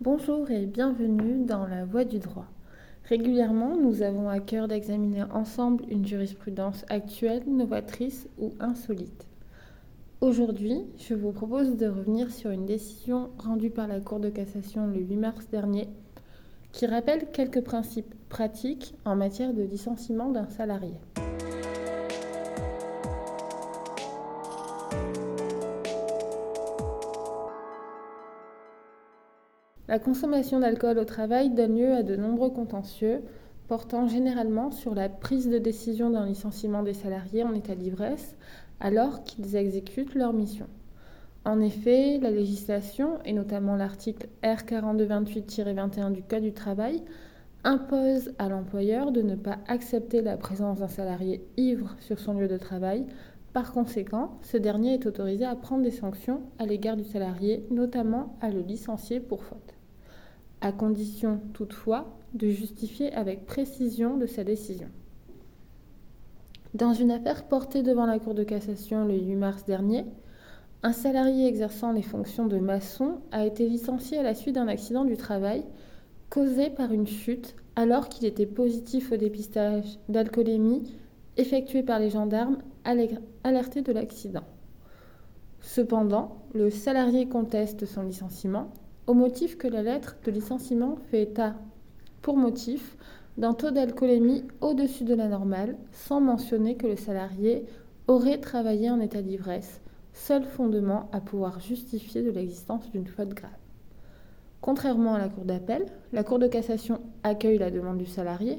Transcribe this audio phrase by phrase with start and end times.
[0.00, 2.46] Bonjour et bienvenue dans la Voie du droit.
[3.08, 9.26] Régulièrement, nous avons à cœur d'examiner ensemble une jurisprudence actuelle, novatrice ou insolite.
[10.20, 14.86] Aujourd'hui, je vous propose de revenir sur une décision rendue par la Cour de cassation
[14.86, 15.88] le 8 mars dernier
[16.70, 20.94] qui rappelle quelques principes pratiques en matière de licenciement d'un salarié.
[29.88, 33.22] La consommation d'alcool au travail donne lieu à de nombreux contentieux,
[33.68, 38.36] portant généralement sur la prise de décision d'un licenciement des salariés en état d'ivresse
[38.80, 40.66] alors qu'ils exécutent leur mission.
[41.46, 47.02] En effet, la législation, et notamment l'article R4228-21 du Code du travail,
[47.64, 52.48] impose à l'employeur de ne pas accepter la présence d'un salarié ivre sur son lieu
[52.48, 53.06] de travail.
[53.54, 58.36] Par conséquent, ce dernier est autorisé à prendre des sanctions à l'égard du salarié, notamment
[58.42, 59.77] à le licencier pour faute
[60.60, 64.88] à condition toutefois de justifier avec précision de sa décision.
[66.74, 70.04] Dans une affaire portée devant la Cour de cassation le 8 mars dernier,
[70.82, 75.04] un salarié exerçant les fonctions de maçon a été licencié à la suite d'un accident
[75.04, 75.64] du travail
[76.30, 80.82] causé par une chute alors qu'il était positif au dépistage d'alcoolémie
[81.36, 82.58] effectué par les gendarmes
[83.44, 84.44] alertés de l'accident.
[85.60, 88.72] Cependant, le salarié conteste son licenciement
[89.08, 91.54] au motif que la lettre de licenciement fait état,
[92.20, 92.96] pour motif,
[93.38, 97.64] d'un taux d'alcoolémie au-dessus de la normale, sans mentionner que le salarié
[98.06, 99.80] aurait travaillé en état d'ivresse,
[100.12, 103.50] seul fondement à pouvoir justifier de l'existence d'une faute grave.
[104.60, 108.58] Contrairement à la Cour d'appel, la Cour de cassation accueille la demande du salarié,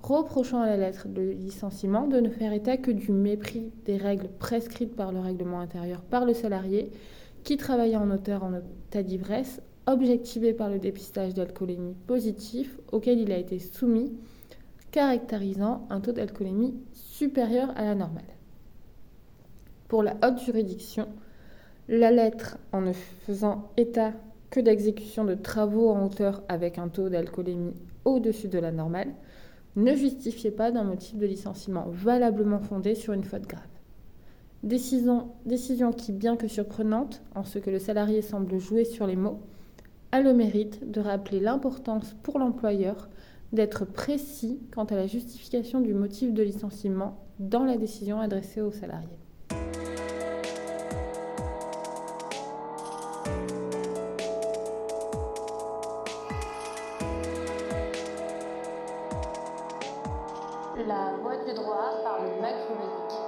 [0.00, 4.28] reprochant à la lettre de licenciement de ne faire état que du mépris des règles
[4.38, 6.92] prescrites par le règlement intérieur par le salarié
[7.42, 9.60] qui travaillait en hauteur en état d'ivresse
[9.92, 14.12] objectivé par le dépistage d'alcoolémie positif auquel il a été soumis,
[14.90, 18.24] caractérisant un taux d'alcoolémie supérieur à la normale.
[19.88, 21.08] Pour la haute juridiction,
[21.88, 24.12] la lettre, en ne faisant état
[24.50, 29.12] que d'exécution de travaux en hauteur avec un taux d'alcoolémie au-dessus de la normale,
[29.76, 33.62] ne justifiait pas d'un motif de licenciement valablement fondé sur une faute grave.
[34.62, 39.16] Décision, décision qui, bien que surprenante, en ce que le salarié semble jouer sur les
[39.16, 39.40] mots,
[40.12, 43.08] a le mérite de rappeler l'importance pour l'employeur
[43.52, 48.72] d'être précis quant à la justification du motif de licenciement dans la décision adressée au
[48.72, 49.08] salarié.
[60.86, 63.27] La voie du droit par le MAC.